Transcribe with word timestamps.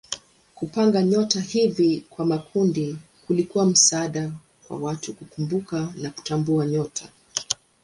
Kupanga 0.55 1.03
nyota 1.03 1.41
hivi 1.41 2.05
kwa 2.09 2.25
makundi 2.25 2.97
kulikuwa 3.27 3.65
msaada 3.65 4.31
kwa 4.67 4.77
watu 4.77 5.13
kukumbuka 5.13 5.93
na 5.97 6.09
kutambua 6.09 6.65
nyota. 6.65 7.09